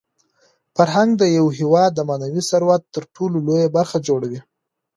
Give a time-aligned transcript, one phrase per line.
[0.75, 4.39] فرهنګ د یو هېواد د معنوي ثروت تر ټولو لویه برخه جوړوي.